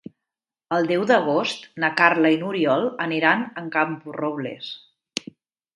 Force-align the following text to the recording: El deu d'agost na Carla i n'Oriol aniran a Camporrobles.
El 0.77 0.87
deu 0.91 1.03
d'agost 1.11 1.67
na 1.83 1.91
Carla 2.01 2.33
i 2.37 2.41
n'Oriol 2.45 2.89
aniran 3.07 3.45
a 3.63 3.67
Camporrobles. 3.79 4.73